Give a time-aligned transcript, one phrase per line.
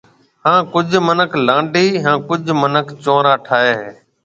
[0.43, 2.45] ھان ڪجھ مِنک لانڊَي ھان ڪجھ
[3.03, 3.91] چنورا ٺائيَ ھيََََ